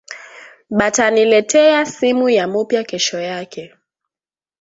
Bata 0.69 1.09
nileteya 1.11 1.85
simu 1.85 2.29
ya 2.29 2.47
mupya 2.47 2.83
keshoyake 2.83 3.75